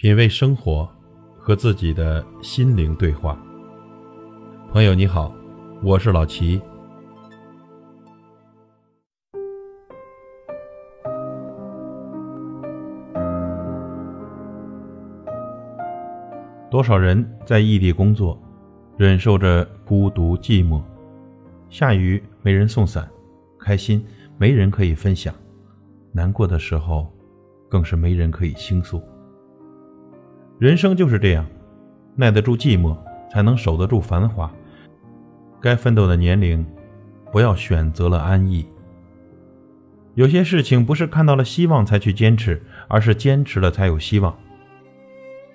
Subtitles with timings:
[0.00, 0.88] 品味生活，
[1.36, 3.36] 和自己的心灵对话。
[4.70, 5.34] 朋友你好，
[5.82, 6.62] 我是老齐。
[16.70, 18.40] 多少人在异地工作，
[18.96, 20.80] 忍受着孤独寂寞，
[21.68, 23.10] 下雨没人送伞，
[23.58, 24.06] 开心
[24.36, 25.34] 没人可以分享，
[26.12, 27.12] 难过的时候
[27.68, 29.02] 更是没人可以倾诉。
[30.58, 31.46] 人生就是这样，
[32.16, 32.96] 耐得住寂寞，
[33.30, 34.52] 才能守得住繁华。
[35.60, 36.66] 该奋斗的年龄，
[37.30, 38.66] 不要选择了安逸。
[40.14, 44.36] 有些事情不是看到了希望才去坚持，而是坚持了才有希望。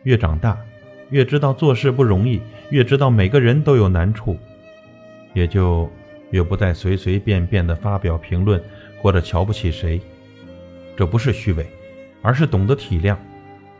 [0.03, 0.57] 越长大。
[1.09, 4.35] 越知道做事不容易，越知道每个人都有难处，
[5.33, 5.87] 也就
[6.31, 8.59] 越不再随随便便的发表评论
[8.99, 10.01] 或者瞧不起谁。
[10.95, 11.67] 这不是虚伪，
[12.23, 13.15] 而是懂得体谅，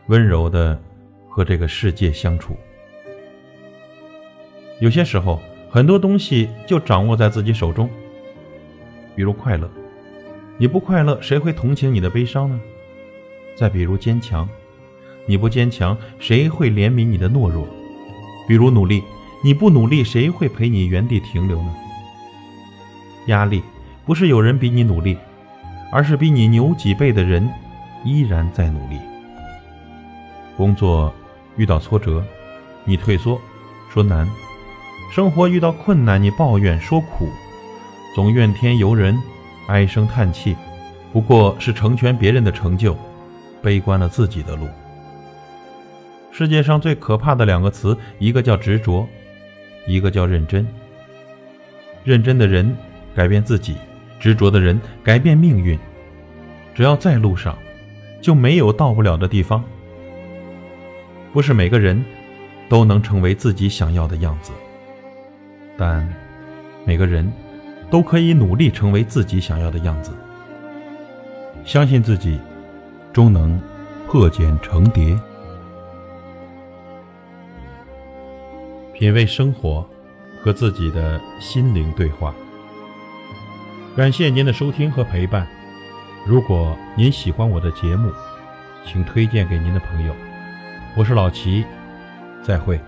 [0.06, 0.80] 温柔的
[1.34, 2.56] 和这个世界相处。
[4.78, 7.90] 有些时候，很多东西就掌握在自己手中，
[9.16, 9.68] 比如快乐，
[10.58, 12.60] 你不快乐，谁会同情你的悲伤呢？
[13.56, 14.48] 再比如坚强。
[15.26, 17.66] 你不坚强，谁会怜悯你的懦弱？
[18.46, 19.02] 比如努力，
[19.42, 21.74] 你不努力，谁会陪你原地停留呢？
[23.26, 23.60] 压力
[24.06, 25.18] 不是有人比你努力，
[25.90, 27.50] 而是比你牛几倍的人
[28.04, 29.00] 依然在努力。
[30.56, 31.12] 工作
[31.56, 32.22] 遇到挫折，
[32.84, 33.40] 你退缩
[33.92, 34.26] 说难；
[35.12, 37.28] 生活遇到困难，你抱怨说苦，
[38.14, 39.16] 总怨天尤人，
[39.68, 40.56] 唉声叹气，
[41.12, 42.96] 不过是成全别人的成就，
[43.62, 44.66] 悲观了自己的路。
[46.32, 49.06] 世界上最可怕的两个词，一个叫执着，
[49.86, 50.66] 一个叫认真。
[52.02, 52.76] 认真的人
[53.14, 53.76] 改变自己，
[54.18, 55.78] 执着的人改变命运。
[56.74, 57.56] 只要在路上，
[58.20, 59.62] 就没有到不了的地方。
[61.34, 62.02] 不是每个人
[62.68, 64.52] 都能成为自己想要的样子，
[65.76, 66.08] 但
[66.86, 67.28] 每个人
[67.90, 70.12] 都可以努力成为自己想要的样子。
[71.64, 72.38] 相信自己，
[73.12, 73.60] 终能
[74.06, 75.18] 破茧成蝶。
[78.92, 79.84] 品味生活，
[80.40, 82.32] 和自己的心灵对话。
[83.96, 85.44] 感谢您的收听和陪伴。
[86.24, 88.12] 如果您喜欢我的节目，
[88.86, 90.14] 请推荐给您的朋友。
[90.96, 91.64] 我是老齐，
[92.40, 92.80] 再会。